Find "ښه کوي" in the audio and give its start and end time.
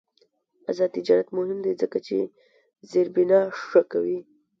3.65-4.19